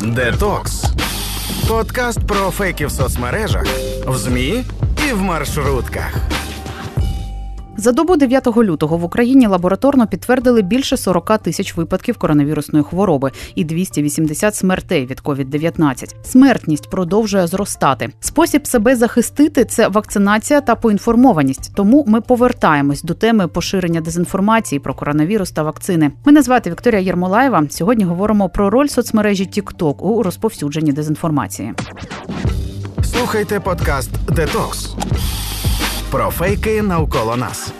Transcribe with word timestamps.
Детокс. 0.00 0.84
Подкаст 1.68 2.26
про 2.26 2.50
фейки 2.50 2.86
в 2.86 2.90
соцмережах, 2.90 3.66
в 4.06 4.16
ЗМІ 4.16 4.64
і 5.08 5.12
в 5.12 5.22
маршрутках. 5.22 6.37
За 7.80 7.92
добу 7.92 8.16
9 8.16 8.46
лютого 8.56 8.96
в 8.96 9.04
Україні 9.04 9.46
лабораторно 9.46 10.06
підтвердили 10.06 10.62
більше 10.62 10.96
40 10.96 11.38
тисяч 11.38 11.76
випадків 11.76 12.18
коронавірусної 12.18 12.84
хвороби 12.84 13.32
і 13.54 13.64
280 13.64 14.54
смертей 14.54 15.06
від 15.06 15.20
COVID-19. 15.20 16.14
Смертність 16.24 16.90
продовжує 16.90 17.46
зростати. 17.46 18.08
Спосіб 18.20 18.66
себе 18.66 18.96
захистити 18.96 19.64
це 19.64 19.88
вакцинація 19.88 20.60
та 20.60 20.74
поінформованість. 20.74 21.74
Тому 21.74 22.04
ми 22.06 22.20
повертаємось 22.20 23.02
до 23.02 23.14
теми 23.14 23.48
поширення 23.48 24.00
дезінформації 24.00 24.78
про 24.78 24.94
коронавірус 24.94 25.50
та 25.50 25.62
вакцини. 25.62 26.10
Мене 26.24 26.42
звати 26.42 26.70
Вікторія 26.70 27.00
Єрмолаєва. 27.00 27.66
Сьогодні 27.70 28.04
говоримо 28.04 28.48
про 28.48 28.70
роль 28.70 28.86
соцмережі 28.86 29.44
TikTok 29.44 29.96
у 30.02 30.22
розповсюдженні 30.22 30.92
дезінформації. 30.92 31.74
Слухайте 33.02 33.60
подкаст 33.60 34.10
Детокс 34.26 34.94
про 36.10 36.30
фейки 36.30 36.82
навколо 36.82 37.36
нас. 37.36 37.72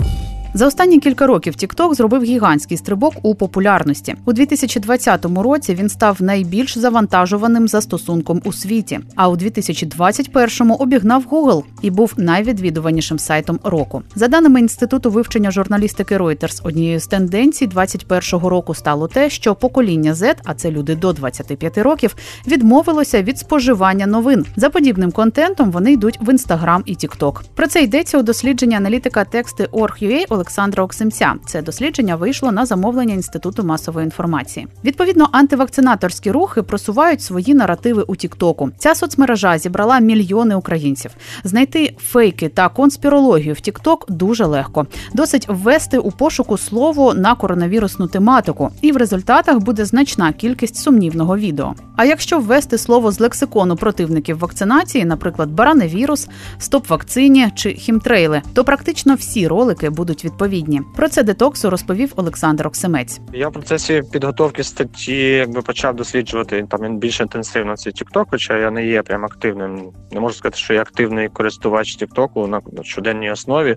За 0.55 0.67
останні 0.67 0.99
кілька 0.99 1.27
років 1.27 1.55
TikTok 1.55 1.95
зробив 1.95 2.23
гігантський 2.23 2.77
стрибок 2.77 3.15
у 3.23 3.35
популярності. 3.35 4.15
У 4.25 4.33
2020 4.33 5.27
році 5.37 5.75
він 5.75 5.89
став 5.89 6.23
найбільш 6.23 6.79
завантажуваним 6.79 7.69
застосунком 7.69 8.43
у 8.45 8.53
світі. 8.53 9.01
А 9.17 9.29
у 9.29 9.37
2021-му 9.37 10.75
обігнав 10.75 11.25
Google 11.31 11.63
і 11.83 11.91
був 11.91 12.13
найвідвідуванішим 12.17 13.19
сайтом 13.19 13.61
року. 13.65 14.03
За 14.15 14.29
даними 14.29 14.61
інституту 14.61 15.11
вивчення 15.11 15.51
журналістики 15.51 16.19
Reuters, 16.19 16.61
однією 16.65 17.01
з 17.01 17.07
тенденцій 17.07 17.67
2021 17.67 18.49
року 18.49 18.75
стало 18.75 19.09
те, 19.09 19.31
що 19.31 19.55
покоління 19.55 20.13
Z, 20.13 20.35
а 20.45 20.55
це 20.55 20.71
люди 20.71 20.95
до 20.95 21.13
25 21.13 21.79
років, 21.79 22.17
відмовилося 22.47 23.23
від 23.23 23.39
споживання 23.39 24.07
новин. 24.07 24.47
За 24.57 24.71
подібним 24.71 25.13
контентом 25.13 25.71
вони 25.71 25.93
йдуть 25.93 26.19
в 26.21 26.29
Instagram 26.29 26.83
і 26.85 26.95
TikTok. 26.95 27.41
Про 27.55 27.67
це 27.67 27.83
йдеться 27.83 28.19
у 28.19 28.23
дослідженні 28.23 28.75
аналітика 28.75 29.25
тексти 29.25 29.69
Org.ua 29.73 30.39
Олександра 30.49 30.85
Оксимця. 30.85 31.35
Це 31.47 31.63
дослідження 31.63 32.17
вийшло 32.17 32.53
на 32.53 32.67
замовлення 32.67 33.15
інституту 33.15 33.65
масової 33.65 34.05
інформації. 34.05 34.67
Відповідно, 34.85 35.29
антивакцинаторські 35.33 36.31
рухи 36.31 36.63
просувають 36.63 37.23
свої 37.23 37.55
наративи 37.55 38.03
у 38.03 38.17
Тіктоку. 38.17 38.71
Ця 38.79 38.95
соцмережа 38.95 39.59
зібрала 39.59 39.99
мільйони 39.99 40.55
українців. 40.55 41.11
Знайти 41.45 41.97
фейки 41.99 42.49
та 42.49 42.69
конспірологію 42.69 43.55
в 43.55 43.61
Тікток 43.61 44.11
дуже 44.11 44.45
легко. 44.45 44.87
Досить 45.15 45.47
ввести 45.49 45.99
у 45.99 46.11
пошуку 46.11 46.59
слово 46.59 47.15
на 47.15 47.35
коронавірусну 47.35 48.07
тематику, 48.07 48.71
і 48.83 48.93
в 48.93 48.97
результатах 48.97 49.59
буде 49.59 49.85
значна 49.85 50.33
кількість 50.33 50.77
сумнівного 50.77 51.37
відео. 51.37 51.75
А 51.97 52.05
якщо 52.05 52.39
ввести 52.39 52.79
слово 52.79 53.13
з 53.13 53.21
лексикону 53.21 53.77
противників 53.77 54.39
вакцинації, 54.39 55.05
наприклад, 55.05 55.51
бараневірус, 55.51 56.29
стоп 56.59 56.89
вакцині 56.89 57.49
чи 57.55 57.71
хімтрейли, 57.71 58.43
то 58.55 58.65
практично 58.65 59.15
всі 59.15 59.49
ролики 59.49 59.91
будуть 59.91 60.25
відповідні. 60.29 60.83
Про 60.97 61.09
це 61.09 61.23
детоксу 61.23 61.71
розповів 61.71 62.13
Олександр 62.17 62.67
Оксимець. 62.67 63.21
Я 63.33 63.49
в 63.49 63.53
процесі 63.53 64.03
підготовки 64.13 64.65
статті 64.65 65.17
якби 65.17 65.63
почав 65.63 65.97
досліджувати 65.97 66.67
там 66.71 66.99
більш 66.99 67.21
інтенсивно 67.21 67.77
цей 67.77 67.93
TikTok, 67.93 68.25
хоча 68.31 68.59
я 68.59 68.71
не 68.71 68.87
є 68.87 69.03
прям 69.03 69.25
активним. 69.25 69.91
Не 70.13 70.21
можу 70.21 70.35
сказати, 70.35 70.57
що 70.57 70.75
я 70.75 70.81
активний 70.81 71.29
користувач 71.29 72.03
TikTok 72.03 72.49
на 72.49 72.83
щоденній 72.83 73.31
основі. 73.31 73.77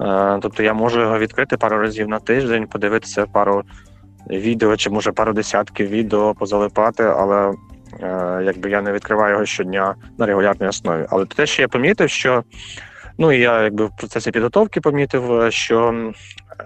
Е, 0.00 0.38
тобто 0.42 0.62
я 0.62 0.74
можу 0.74 1.00
його 1.00 1.18
відкрити 1.18 1.56
пару 1.56 1.78
разів 1.78 2.08
на 2.08 2.18
тиждень, 2.18 2.66
подивитися 2.66 3.26
пару 3.26 3.62
відео 4.30 4.76
чи 4.76 4.90
може 4.90 5.12
пару 5.12 5.32
десятків 5.32 5.88
відео 5.88 6.34
позалипати, 6.34 7.02
але 7.02 7.52
е, 8.00 8.42
якби 8.44 8.70
я 8.70 8.82
не 8.82 8.92
відкриваю 8.92 9.32
його 9.32 9.46
щодня 9.46 9.94
на 10.18 10.26
регулярній 10.26 10.68
основі. 10.68 11.06
Але 11.10 11.26
те, 11.26 11.46
що 11.46 11.62
я 11.62 11.68
помітив, 11.68 12.10
що 12.10 12.44
Ну 13.18 13.32
і 13.32 13.38
я 13.40 13.62
якби 13.62 13.86
в 13.86 13.96
процесі 13.96 14.30
підготовки 14.30 14.80
помітив, 14.80 15.52
що 15.52 16.12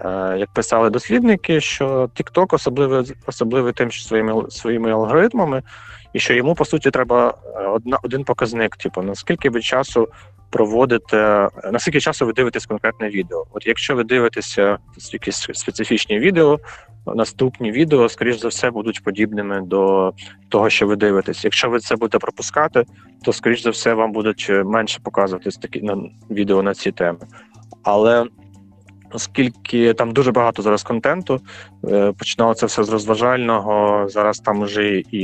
е, 0.05 0.35
як 0.37 0.49
писали 0.49 0.89
дослідники, 0.89 1.61
що 1.61 2.09
TikTok 2.15 2.55
особливий 2.55 3.13
особливий 3.27 3.73
тим, 3.73 3.91
що 3.91 4.07
своїми 4.07 4.49
своїми 4.49 4.91
алгоритмами, 4.91 5.61
і 6.15 6.19
що 6.19 6.33
йому 6.33 6.55
по 6.55 6.65
суті 6.65 6.91
треба 6.91 7.33
е, 7.55 7.67
одна 7.67 7.97
один 8.03 8.23
показник, 8.23 8.75
типу 8.75 9.01
наскільки 9.01 9.49
ви 9.49 9.61
часу 9.61 10.07
проводите, 10.49 11.49
наскільки 11.71 11.99
часу 11.99 12.25
ви 12.25 12.33
дивитесь 12.33 12.65
конкретне 12.65 13.09
відео. 13.09 13.45
От 13.51 13.67
якщо 13.67 13.95
ви 13.95 14.03
дивитеся 14.03 14.77
якісь 15.11 15.49
специфічні 15.53 16.19
відео, 16.19 16.59
наступні 17.15 17.71
відео, 17.71 18.09
скоріш 18.09 18.39
за 18.39 18.47
все, 18.47 18.71
будуть 18.71 19.03
подібними 19.03 19.61
до 19.61 20.13
того, 20.49 20.69
що 20.69 20.87
ви 20.87 20.95
дивитесь. 20.95 21.43
Якщо 21.43 21.69
ви 21.69 21.79
це 21.79 21.95
будете 21.95 22.19
пропускати, 22.19 22.83
то 23.25 23.33
скоріш 23.33 23.63
за 23.63 23.69
все 23.69 23.93
вам 23.93 24.11
будуть 24.11 24.51
менше 24.65 24.99
показуватись 25.03 25.57
такі 25.57 25.81
на 25.81 25.97
відео 26.29 26.63
на 26.63 26.73
ці 26.73 26.91
теми. 26.91 27.19
Але 27.83 28.25
Оскільки 29.15 29.93
там 29.93 30.11
дуже 30.11 30.31
багато 30.31 30.61
зараз 30.61 30.83
контенту, 30.83 31.39
починалося 31.81 32.13
починало 32.13 32.53
це 32.53 32.65
все 32.65 32.83
з 32.83 32.89
розважального. 32.89 34.05
Зараз 34.09 34.39
там 34.39 34.61
вже 34.61 34.97
і 34.97 35.21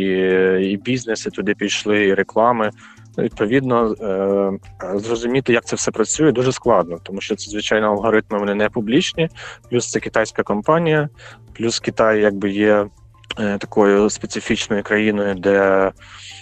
і 0.71 0.77
бізнеси 0.77 1.29
туди 1.29 1.53
пішли, 1.53 2.05
і 2.05 2.13
реклами. 2.13 2.71
Відповідно, 3.17 3.95
е, 4.01 4.97
зрозуміти, 4.99 5.53
як 5.53 5.65
це 5.65 5.75
все 5.75 5.91
працює, 5.91 6.31
дуже 6.31 6.51
складно, 6.51 6.97
тому 7.03 7.21
що 7.21 7.35
це 7.35 7.51
звичайно 7.51 7.87
алгоритми 7.87 8.39
вони 8.39 8.55
не 8.55 8.69
публічні. 8.69 9.29
Плюс 9.69 9.91
це 9.91 9.99
китайська 9.99 10.43
компанія, 10.43 11.09
плюс 11.53 11.79
Китай 11.79 12.21
якби 12.21 12.51
є 12.51 12.73
е, 12.73 12.87
такою 13.35 14.09
специфічною 14.09 14.83
країною, 14.83 15.35
де 15.35 15.91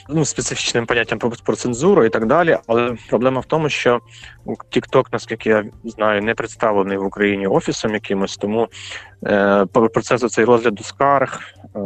ну 0.10 0.26
специфічним 0.26 0.86
поняттям 0.86 1.20
про, 1.20 1.32
про 1.44 1.56
цензуру 1.56 2.06
і 2.06 2.10
так 2.10 2.26
далі. 2.26 2.58
Але 2.68 2.96
проблема 3.10 3.40
в 3.40 3.46
тому, 3.46 3.70
що 3.70 4.00
TikTok, 4.46 5.04
наскільки 5.12 5.50
я 5.50 5.66
знаю, 5.84 6.22
не 6.22 6.34
представлений 6.34 6.98
в 6.98 7.06
Україні 7.06 7.48
офісом 7.48 7.94
якимось, 7.94 8.38
тому 8.38 8.68
е, 9.26 9.66
процес 9.66 10.32
цей 10.32 10.46
розгляду 10.46 10.84
скарг, 10.84 11.40
е, 11.76 11.80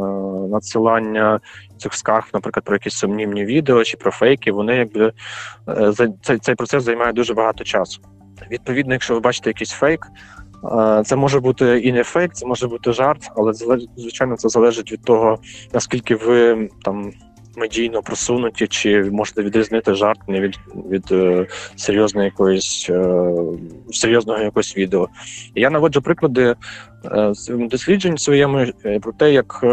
надсилання 0.50 1.40
цих 1.78 1.94
скарг, 1.94 2.28
наприклад, 2.34 2.64
про 2.64 2.74
якісь 2.74 2.94
сумнівні 2.94 3.44
відео 3.44 3.84
чи 3.84 3.96
про 3.96 4.10
фейки, 4.10 4.52
вони 4.52 4.76
якби 4.76 5.12
е, 5.68 5.92
цей, 6.22 6.38
цей 6.38 6.54
процес 6.54 6.82
займає 6.82 7.12
дуже 7.12 7.34
багато 7.34 7.64
часу. 7.64 8.00
Відповідно, 8.50 8.92
якщо 8.92 9.14
ви 9.14 9.20
бачите 9.20 9.50
якийсь 9.50 9.70
фейк. 9.70 10.06
Е, 10.72 11.02
це 11.04 11.16
може 11.16 11.40
бути 11.40 11.78
і 11.78 11.92
не 11.92 12.04
фейк, 12.04 12.32
це 12.32 12.46
може 12.46 12.68
бути 12.68 12.92
жарт, 12.92 13.30
але 13.36 13.52
звичайно 13.96 14.36
це 14.36 14.48
залежить 14.48 14.92
від 14.92 15.02
того, 15.02 15.38
наскільки 15.72 16.14
ви 16.14 16.68
там 16.82 17.12
медійно 17.56 18.02
просунуті, 18.02 18.66
чи 18.66 19.02
можете 19.04 19.42
відрізнити 19.42 19.94
жарт 19.94 20.28
не 20.28 20.40
від 20.40 20.58
від 20.90 21.12
е, 21.12 21.46
серйозної 21.76 22.24
якоїсь 22.24 22.86
е, 22.90 23.24
серйозного 23.92 24.40
якогось 24.40 24.76
відео. 24.76 25.08
Я 25.54 25.70
наводжу 25.70 26.00
приклади 26.00 26.54
досліджень 27.48 28.18
своєму 28.18 28.66
про 29.02 29.12
те, 29.12 29.32
як 29.32 29.64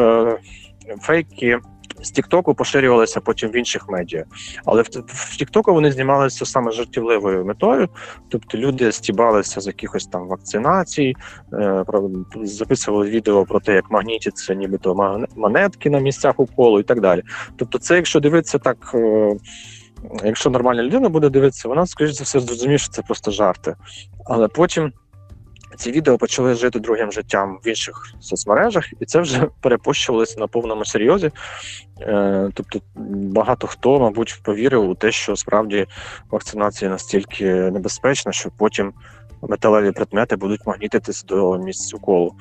фейки 1.01 1.59
з 2.01 2.11
Тіктоку 2.11 2.53
поширювалися 2.53 3.21
потім 3.21 3.49
в 3.49 3.55
інших 3.55 3.89
медіа. 3.89 4.25
Але 4.65 4.81
в, 4.81 5.37
Тіктоку 5.37 5.73
вони 5.73 5.91
знімалися 5.91 6.45
саме 6.45 6.71
жартівливою 6.71 7.45
метою, 7.45 7.89
тобто 8.29 8.57
люди 8.57 8.91
стібалися 8.91 9.61
з 9.61 9.67
якихось 9.67 10.05
там 10.05 10.27
вакцинацій, 10.27 11.15
е, 11.53 11.83
записували 12.43 13.09
відео 13.09 13.45
про 13.45 13.59
те, 13.59 13.73
як 13.73 13.91
магнітяться 13.91 14.53
нібито 14.53 15.17
монетки 15.35 15.89
на 15.89 15.99
місцях 15.99 16.39
уколу 16.39 16.79
і 16.79 16.83
так 16.83 17.01
далі. 17.01 17.21
Тобто, 17.55 17.77
це, 17.77 17.95
якщо 17.95 18.19
дивитися 18.19 18.57
так. 18.57 18.91
Е, 18.93 19.35
Якщо 20.23 20.49
нормальна 20.49 20.83
людина 20.83 21.09
буде 21.09 21.29
дивитися, 21.29 21.67
вона 21.67 21.85
скоріш 21.85 22.11
за 22.11 22.23
все 22.23 22.39
зрозуміє, 22.39 22.77
що 22.77 22.89
це 22.89 23.01
просто 23.01 23.31
жарти. 23.31 23.75
Але 24.25 24.47
потім 24.47 24.91
ці 25.77 25.91
відео 25.91 26.17
почали 26.17 26.53
жити 26.53 26.79
другим 26.79 27.11
життям 27.11 27.59
в 27.65 27.67
інших 27.67 28.13
соцмережах, 28.19 28.85
і 28.99 29.05
це 29.05 29.19
вже 29.21 29.47
перепущувалося 29.61 30.39
на 30.39 30.47
повному 30.47 30.85
серйозі. 30.85 31.31
Е, 32.01 32.49
тобто 32.53 32.79
багато 33.35 33.67
хто, 33.67 33.99
мабуть, 33.99 34.39
повірив 34.43 34.89
у 34.89 34.95
те, 34.95 35.11
що 35.11 35.35
справді 35.35 35.87
вакцинація 36.31 36.91
настільки 36.91 37.45
небезпечна, 37.53 38.31
що 38.31 38.49
потім 38.57 38.93
металеві 39.41 39.91
предмети 39.91 40.35
будуть 40.35 40.67
магнітитись 40.67 41.23
до 41.23 41.57
місць 41.57 41.93
уколу. 41.93 42.33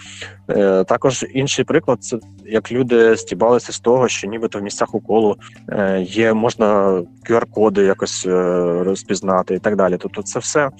Е, 0.48 0.84
також 0.84 1.24
інший 1.34 1.64
приклад 1.64 2.04
це 2.04 2.18
як 2.46 2.72
люди 2.72 3.16
стібалися 3.16 3.72
з 3.72 3.80
того, 3.80 4.08
що 4.08 4.26
нібито 4.26 4.58
в 4.58 4.62
місцях 4.62 4.94
уколу 4.94 5.36
е, 5.68 6.00
є, 6.08 6.32
можна 6.32 7.02
QR-коди 7.30 7.82
якось 7.84 8.26
розпізнати 8.26 9.54
і 9.54 9.58
так 9.58 9.76
далі. 9.76 9.96
Тобто, 10.00 10.22
це 10.22 10.38
все 10.38 10.70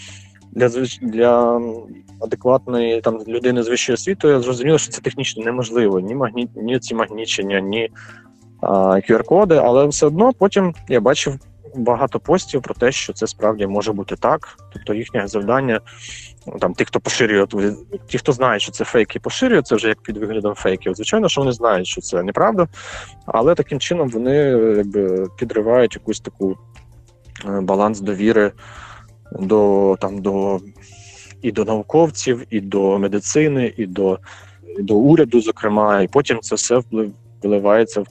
для 0.53 0.69
для 1.03 1.61
адекватної 2.21 3.01
там 3.01 3.19
людини 3.29 3.63
з 3.63 3.69
вищою 3.69 3.95
освітою 3.95 4.43
зрозуміло, 4.43 4.79
що 4.79 4.93
це 4.93 5.01
технічно 5.01 5.45
неможливо. 5.45 6.01
Ні 6.01 6.15
магні, 6.15 6.49
ні 6.57 6.79
ці 6.79 6.95
магнічення, 6.95 7.61
ні 7.61 7.91
QR-коди, 9.09 9.55
але 9.55 9.87
все 9.87 10.07
одно 10.07 10.33
потім 10.33 10.75
я 10.89 11.01
бачив 11.01 11.39
багато 11.75 12.21
постів 12.21 12.63
про 12.63 12.75
те, 12.75 12.93
що 12.93 13.13
це 13.13 13.27
справді 13.27 13.67
може 13.67 13.93
бути 13.93 14.17
так. 14.17 14.59
Тобто 14.73 14.95
їхнє 14.95 15.27
завдання, 15.27 15.81
там 16.61 16.75
ті, 16.75 16.85
хто 16.85 17.01
поширює, 17.01 17.47
ті, 18.07 18.19
хто 18.19 18.33
знає, 18.33 18.61
що 18.61 18.73
це 18.73 18.85
фейки, 18.85 19.21
поширює 19.21 19.63
це 19.63 19.75
вже 19.75 19.89
як 19.89 20.03
під 20.03 20.17
виглядом 20.17 20.55
фейків. 20.55 20.95
Звичайно, 20.95 21.29
що 21.29 21.41
вони 21.41 21.53
знають, 21.53 21.87
що 21.87 22.01
це 22.01 22.23
неправда, 22.23 22.69
але 23.27 23.55
таким 23.55 23.81
чином 23.81 24.09
вони 24.09 24.37
якби 24.77 25.27
підривають 25.39 25.95
якусь 25.95 26.21
таку 26.21 26.57
е, 27.49 27.61
баланс 27.61 28.01
довіри 28.01 28.53
до 29.39 29.97
там 30.01 30.23
до 30.23 30.61
і 31.43 31.53
до 31.53 31.65
науковців, 31.65 32.47
і 32.51 32.61
до 32.61 32.99
медицини, 32.99 33.73
і 33.77 33.87
до, 33.87 34.19
і 34.79 34.83
до 34.83 34.95
уряду, 34.95 35.41
зокрема, 35.41 36.03
і 36.03 36.09
потім 36.09 36.39
це 36.41 36.55
все 36.55 36.79
вплив 36.79 37.13
виливається 37.43 38.01
в 38.01 38.07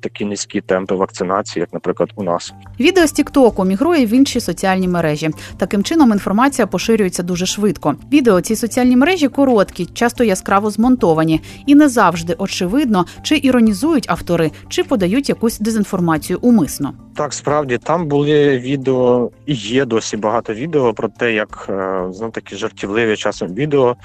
такі 0.00 0.24
низькі 0.24 0.60
темпи 0.60 0.94
вакцинації, 0.94 1.60
як, 1.60 1.72
наприклад, 1.72 2.10
у 2.16 2.22
нас. 2.22 2.52
Відео 2.80 3.06
з 3.06 3.12
Тіктоку 3.12 3.64
мігрує 3.64 4.06
в 4.06 4.12
інші 4.12 4.40
соціальні 4.40 4.88
мережі. 4.88 5.30
Таким 5.56 5.84
чином 5.84 6.12
інформація 6.12 6.66
поширюється 6.66 7.22
дуже 7.22 7.46
швидко. 7.46 7.94
Відео 8.12 8.40
ці 8.40 8.56
соціальні 8.56 8.96
мережі 8.96 9.28
короткі, 9.28 9.86
часто 9.86 10.24
яскраво 10.24 10.70
змонтовані, 10.70 11.40
і 11.66 11.74
не 11.74 11.88
завжди 11.88 12.34
очевидно, 12.38 13.06
чи 13.22 13.40
іронізують 13.42 14.10
автори, 14.10 14.50
чи 14.68 14.84
подають 14.84 15.28
якусь 15.28 15.58
дезінформацію 15.58 16.38
умисно. 16.42 16.94
Так, 17.16 17.32
справді 17.34 17.78
там 17.78 18.06
були 18.06 18.58
відео 18.58 19.30
і 19.46 19.54
є 19.54 19.84
досі 19.84 20.16
багато 20.16 20.54
відео 20.54 20.94
про 20.94 21.08
те, 21.08 21.32
як 21.32 21.66
е, 21.70 22.06
знов 22.10 22.32
таки 22.32 22.56
жартівливі 22.56 23.16
часом 23.16 23.54
відео 23.54 23.96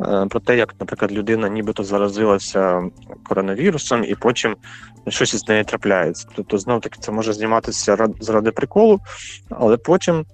Е, 0.00 0.26
про 0.26 0.40
те, 0.40 0.56
як, 0.56 0.74
наприклад, 0.80 1.12
людина 1.12 1.48
нібито 1.48 1.84
заразилася 1.84 2.82
коронавірусом, 3.28 4.04
і 4.04 4.14
потім 4.14 4.56
щось 5.08 5.34
із 5.34 5.48
нею 5.48 5.64
трапляється. 5.64 6.28
Тобто, 6.34 6.58
знов 6.58 6.80
таки 6.80 6.98
це 7.00 7.12
може 7.12 7.32
зніматися 7.32 8.08
заради 8.20 8.50
приколу, 8.50 9.00
але 9.50 9.76
потім. 9.76 10.24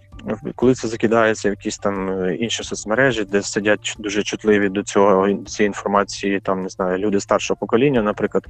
Коли 0.54 0.75
це 0.75 0.88
закидається 0.88 1.48
в 1.48 1.52
якісь 1.52 1.78
там 1.78 2.10
е, 2.10 2.36
інші 2.36 2.64
соцмережі, 2.64 3.25
де 3.25 3.42
сидять 3.42 3.96
дуже 3.98 4.22
чутливі 4.22 4.69
до 4.69 4.82
цього 4.82 5.34
цієї 5.34 5.66
інформації, 5.66 6.40
там 6.40 6.62
не 6.62 6.69
знаю, 6.69 6.98
люди 6.98 7.20
старшого 7.20 7.58
покоління, 7.60 8.02
наприклад, 8.02 8.46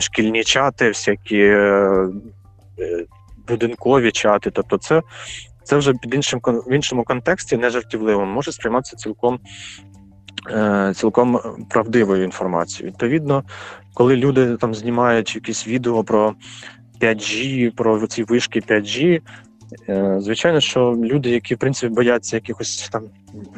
шкільні 0.00 0.44
чати, 0.44 0.88
всякі 0.88 1.56
будинкові 3.48 4.12
чати, 4.12 4.50
тобто, 4.50 4.78
це 4.78 5.02
це 5.62 5.76
вже 5.76 5.92
під 5.92 6.14
іншим 6.14 6.40
в 6.44 6.72
іншому 6.72 7.04
контексті, 7.04 7.56
не 7.56 7.70
жартівливо, 7.70 8.26
може 8.26 8.52
сприйматися 8.52 8.96
цілком 8.96 9.40
Е, 10.50 10.92
цілком 10.96 11.40
правдивою 11.70 12.24
інформацією. 12.24 12.90
Відповідно, 12.92 13.44
коли 13.94 14.16
люди 14.16 14.56
там 14.56 14.74
знімають 14.74 15.34
якісь 15.34 15.68
відео 15.68 16.04
про 16.04 16.34
5G, 17.00 17.70
про 17.70 18.06
ці 18.06 18.24
вишки 18.24 18.60
5G, 18.60 19.16
е, 19.16 19.20
звичайно, 20.18 20.60
що 20.60 20.96
люди, 21.04 21.30
які 21.30 21.54
в 21.54 21.58
принципі 21.58 21.94
бояться 21.94 22.36
якихось 22.36 22.88
там 22.92 23.02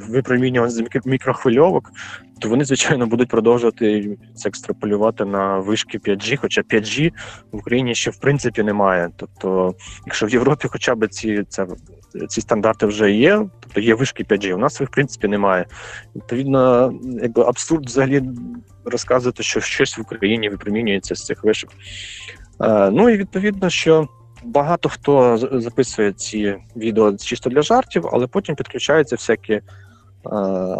випромінювань 0.08 0.70
з 0.70 0.84
мікрохвильовок, 1.04 1.92
то 2.38 2.48
вони, 2.48 2.64
звичайно, 2.64 3.06
будуть 3.06 3.28
продовжувати 3.28 4.16
це 4.34 4.48
екстраполювати 4.48 5.24
на 5.24 5.58
вишки 5.58 5.98
5G, 5.98 6.36
хоча 6.36 6.60
5G 6.60 7.12
в 7.52 7.56
Україні 7.56 7.94
ще 7.94 8.10
в 8.10 8.16
принципі 8.16 8.62
немає. 8.62 9.08
Тобто, 9.16 9.74
якщо 10.06 10.26
в 10.26 10.30
Європі 10.30 10.68
хоча 10.70 10.94
б 10.94 11.08
ці 11.08 11.44
це 11.48 11.66
ці 12.28 12.40
стандарти 12.40 12.86
вже 12.86 13.12
є, 13.12 13.46
тобто 13.60 13.80
є 13.80 13.94
вишки 13.94 14.24
5G, 14.24 14.52
у 14.52 14.58
нас 14.58 14.80
їх 14.80 14.88
в 14.88 14.92
принципі 14.92 15.28
немає. 15.28 15.66
Відповідно, 16.16 16.92
якби 17.22 17.42
абсурд 17.42 17.86
взагалі 17.86 18.22
розказувати, 18.84 19.42
що 19.42 19.60
щось 19.60 19.98
в 19.98 20.00
Україні 20.00 20.48
випромінюється 20.48 21.14
з 21.14 21.24
цих 21.24 21.44
вишок. 21.44 21.70
Е, 22.60 22.90
ну 22.90 23.08
і 23.08 23.16
відповідно, 23.16 23.70
що 23.70 24.08
багато 24.46 24.88
хто 24.88 25.38
записує 25.52 26.12
ці 26.12 26.56
відео 26.76 27.16
чисто 27.16 27.50
для 27.50 27.62
жартів, 27.62 28.08
але 28.12 28.26
потім 28.26 28.54
підключаються 28.54 29.16
всякі 29.16 29.52
е, 29.52 29.62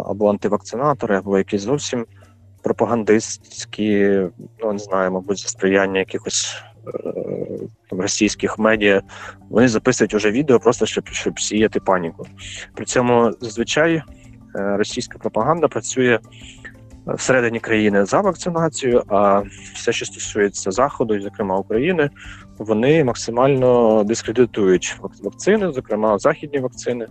або 0.05 0.29
антивакцинатори, 0.29 1.17
або 1.17 1.37
якісь 1.37 1.61
зовсім 1.61 2.05
пропагандистські, 2.63 4.21
ну 4.59 4.73
не 4.73 4.79
знаю, 4.79 5.11
мабуть, 5.11 5.39
за 5.39 5.47
сприяння 5.47 5.99
якихось 5.99 6.63
там, 7.89 8.01
російських 8.01 8.59
медіа, 8.59 9.01
вони 9.49 9.67
записують 9.67 10.13
уже 10.13 10.31
відео 10.31 10.59
просто 10.59 10.85
щоб 10.85 11.07
щоб 11.07 11.39
сіяти 11.39 11.79
паніку. 11.79 12.27
При 12.75 12.85
цьому 12.85 13.31
зазвичай 13.41 13.93
е, 13.95 14.03
російська 14.55 15.17
пропаганда 15.17 15.67
працює 15.67 16.19
всередині 17.13 17.59
країни 17.59 18.05
за 18.05 18.21
вакцинацію, 18.21 19.03
а 19.07 19.41
все, 19.73 19.91
що 19.91 20.05
стосується 20.05 20.71
заходу, 20.71 21.15
і 21.15 21.21
зокрема 21.21 21.57
України, 21.57 22.09
вони 22.57 23.03
максимально 23.03 24.03
дискредитують 24.03 24.97
вакцини, 25.23 25.71
зокрема 25.71 26.17
західні 26.19 26.59
вакцини, 26.59 27.07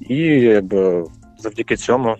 і 0.00 0.16
якби 0.40 1.04
завдяки 1.38 1.76
цьому 1.76 2.16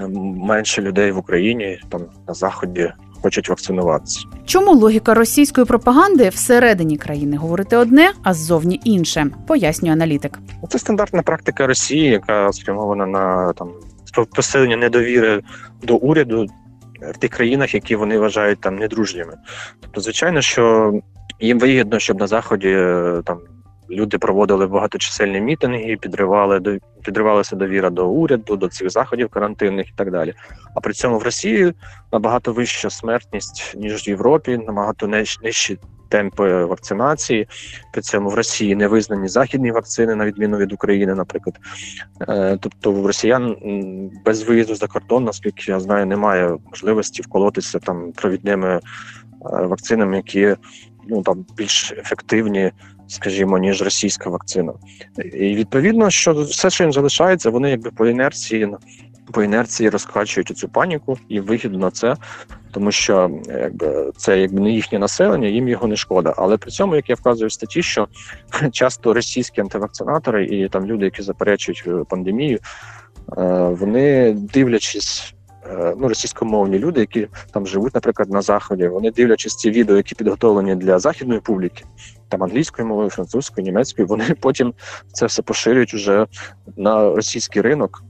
ем, 0.00 0.12
менше 0.36 0.82
людей 0.82 1.12
в 1.12 1.18
Україні 1.18 1.80
там 1.88 2.00
на 2.28 2.34
заході 2.34 2.92
хочуть 3.22 3.48
вакцинуватися. 3.48 4.20
Чому 4.46 4.74
логіка 4.74 5.14
російської 5.14 5.66
пропаганди 5.66 6.28
всередині 6.28 6.96
країни 6.96 7.36
говорити 7.36 7.76
одне, 7.76 8.12
а 8.22 8.34
ззовні 8.34 8.80
інше, 8.84 9.26
пояснює 9.46 9.92
аналітик. 9.92 10.38
Це 10.68 10.78
стандартна 10.78 11.22
практика 11.22 11.66
Росії, 11.66 12.10
яка 12.10 12.52
спрямована 12.52 13.06
на 13.06 13.52
там 13.52 13.68
посилення 14.34 14.76
недовіри 14.76 15.42
до 15.82 15.96
уряду 15.96 16.46
в 17.14 17.18
тих 17.18 17.30
країнах, 17.30 17.74
які 17.74 17.96
вони 17.96 18.18
вважають 18.18 18.60
там 18.60 18.76
недружніми. 18.76 19.34
Тобто, 19.80 20.00
звичайно, 20.00 20.40
що 20.40 20.92
їм 21.40 21.58
вигідно, 21.58 21.98
щоб 21.98 22.20
на 22.20 22.26
заході 22.26 22.68
е, 22.68 23.22
там 23.24 23.40
люди 23.90 24.18
проводили 24.18 24.66
багаточисельні 24.66 25.40
мітинги, 25.40 25.96
підривали 26.00 26.60
до 26.60 26.76
підривалася 27.04 27.56
довіра 27.56 27.90
до 27.90 28.08
уряду, 28.08 28.56
до 28.56 28.68
цих 28.68 28.90
заходів 28.90 29.28
карантинних 29.28 29.88
і 29.88 29.92
так 29.96 30.10
далі. 30.10 30.34
А 30.74 30.80
при 30.80 30.92
цьому 30.92 31.18
в 31.18 31.22
Росії 31.22 31.72
набагато 32.12 32.52
вища 32.52 32.90
смертність 32.90 33.74
ніж 33.76 34.06
в 34.06 34.08
Європі, 34.08 34.60
набагато 34.66 35.06
нижчі 35.42 35.78
темпи 36.08 36.64
вакцинації. 36.64 37.48
При 37.92 38.02
цьому 38.02 38.28
в 38.30 38.34
Росії 38.34 38.76
не 38.76 38.86
визнані 38.86 39.28
західні 39.28 39.70
вакцини, 39.70 40.14
на 40.14 40.26
відміну 40.26 40.56
від 40.56 40.72
України, 40.72 41.14
наприклад. 41.14 41.56
Е, 42.28 42.58
тобто 42.60 42.92
в 42.92 43.06
росіян 43.06 43.56
без 44.24 44.42
виїзду 44.42 44.74
за 44.74 44.86
кордон, 44.86 45.24
наскільки 45.24 45.70
я 45.70 45.80
знаю, 45.80 46.06
немає 46.06 46.56
можливості 46.66 47.22
вколотися 47.22 47.78
там 47.78 48.12
провідними 48.12 48.68
е, 48.68 48.80
вакцинами, 49.42 50.16
які 50.16 50.56
ну 51.08 51.22
там 51.22 51.46
більш 51.56 51.92
ефективні 51.92 52.72
скажімо, 53.08 53.58
ніж 53.58 53.82
російська 53.82 54.30
вакцина. 54.30 54.72
І 55.34 55.54
відповідно, 55.54 56.10
що 56.10 56.42
все, 56.42 56.70
що 56.70 56.84
їм 56.84 56.92
залишається, 56.92 57.50
вони 57.50 57.70
якби 57.70 57.90
по 57.90 58.06
інерції 58.06 58.68
по 59.32 59.42
інерції 59.42 59.90
розкачують 59.90 60.58
цю 60.58 60.68
паніку 60.68 61.18
і 61.28 61.40
вигідно 61.40 61.78
на 61.78 61.90
це, 61.90 62.16
тому 62.70 62.92
що 62.92 63.30
якби 63.48 64.12
це 64.16 64.40
якби 64.40 64.60
не 64.60 64.70
їхнє 64.70 64.98
населення, 64.98 65.48
їм 65.48 65.68
його 65.68 65.86
не 65.86 65.96
шкода. 65.96 66.34
Але 66.36 66.56
при 66.56 66.70
цьому, 66.70 66.96
як 66.96 67.08
я 67.08 67.14
вказую 67.14 67.48
в 67.48 67.52
статті, 67.52 67.82
що 67.82 68.08
часто 68.72 69.14
російські 69.14 69.60
антивакцинатори 69.60 70.46
і 70.46 70.68
там 70.68 70.86
люди, 70.86 71.04
які 71.04 71.22
заперечують 71.22 71.84
е, 71.86 72.04
пандемію, 72.08 72.58
е, 72.58 73.42
вони 73.80 74.32
дивлячись. 74.32 75.34
Е, 75.70 75.94
ну, 75.98 76.08
російськомовні 76.08 76.78
люди, 76.78 77.00
які 77.00 77.28
там 77.52 77.66
живуть, 77.66 77.94
наприклад, 77.94 78.30
на 78.30 78.42
заході, 78.42 78.88
вони 78.88 79.10
дивлячись 79.10 79.56
ці 79.56 79.70
відео, 79.70 79.96
які 79.96 80.14
підготовлені 80.14 80.74
для 80.74 80.98
західної 80.98 81.40
публіки, 81.40 81.84
там 82.28 82.42
англійською 82.42 82.88
мовою, 82.88 83.10
французькою, 83.10 83.64
німецькою, 83.64 84.08
вони 84.08 84.24
потім 84.40 84.74
це 85.12 85.26
все 85.26 85.42
поширюють 85.42 85.94
уже 85.94 86.26
на 86.76 87.14
російський 87.14 87.62
ринок. 87.62 88.02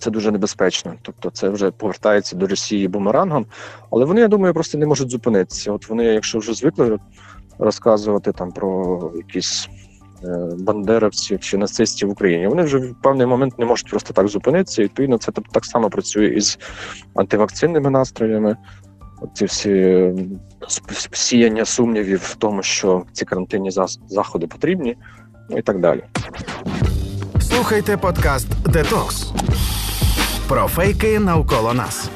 Це 0.00 0.10
дуже 0.10 0.30
небезпечно. 0.30 0.94
Тобто, 1.02 1.30
це 1.30 1.48
вже 1.48 1.70
повертається 1.70 2.36
до 2.36 2.46
Росії 2.46 2.88
бумерангом. 2.88 3.46
Але 3.90 4.04
вони, 4.04 4.20
я 4.20 4.28
думаю, 4.28 4.54
просто 4.54 4.78
не 4.78 4.86
можуть 4.86 5.10
зупинитися. 5.10 5.72
От 5.72 5.88
вони, 5.88 6.04
якщо 6.04 6.38
вже 6.38 6.52
звикли 6.52 6.98
розказувати 7.58 8.32
там 8.32 8.52
про 8.52 9.12
якісь 9.16 9.68
е, 10.24 10.48
бандеровців 10.58 11.40
чи 11.40 11.58
нацистів 11.58 12.08
в 12.08 12.12
Україні, 12.12 12.46
вони 12.46 12.62
вже 12.62 12.78
в 12.78 12.94
певний 13.02 13.26
момент 13.26 13.58
не 13.58 13.64
можуть 13.64 13.90
просто 13.90 14.14
так 14.14 14.28
зупинитися. 14.28 14.82
І, 14.82 14.84
відповідно, 14.84 15.18
це 15.18 15.32
так 15.52 15.64
само 15.64 15.90
працює 15.90 16.26
із 16.26 16.58
антивакцинними 17.14 17.90
настроями 17.90 18.56
ці 19.34 19.44
всі 19.44 20.12
сіяння 21.12 21.64
сумнівів 21.64 22.20
в 22.22 22.34
тому, 22.34 22.62
що 22.62 23.04
ці 23.12 23.24
карантинні 23.24 23.70
заходи 24.08 24.46
потрібні, 24.46 24.96
ну 25.50 25.58
і 25.58 25.62
так 25.62 25.80
далі. 25.80 26.02
Слухайте 27.40 27.96
подкаст 27.96 28.48
Детокс 28.72 29.32
про 30.50 30.68
фейки 30.68 31.18
навколо 31.18 31.74
нас. 31.74 32.10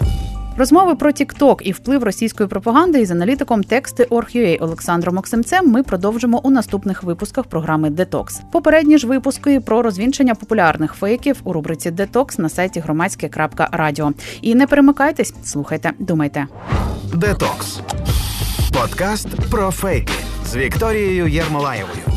Розмови 0.57 0.95
про 0.95 1.11
TikTok 1.11 1.62
і 1.62 1.73
вплив 1.73 2.03
російської 2.03 2.49
пропаганди 2.49 3.00
із 3.00 3.11
аналітиком 3.11 3.62
тексти 3.62 4.05
Орг.ua 4.05 4.62
Олександром 4.62 5.19
Оксимцем 5.19 5.71
ми 5.71 5.83
продовжимо 5.83 6.41
у 6.43 6.50
наступних 6.50 7.03
випусках 7.03 7.45
програми 7.45 7.91
Детокс. 7.91 8.41
Попередні 8.53 8.99
ж 8.99 9.07
випуски 9.07 9.61
про 9.61 9.83
розвінчення 9.83 10.35
популярних 10.35 10.95
фейків 10.95 11.37
у 11.45 11.53
рубриці 11.53 11.91
Детокс 11.91 12.38
на 12.38 12.49
сайті 12.49 12.81
громадське.радіо. 12.81 14.12
І 14.43 14.55
не 14.55 14.67
перемикайтесь, 14.67 15.35
слухайте, 15.45 15.93
думайте. 15.99 16.47
Детокс 17.14 17.81
подкаст 18.81 19.29
про 19.50 19.71
фейки 19.71 20.12
з 20.47 20.57
Вікторією 20.57 21.26
Єрмолаєвою. 21.26 22.13